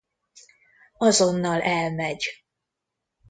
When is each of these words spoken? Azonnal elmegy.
Azonnal 0.97 1.61
elmegy. 1.63 2.25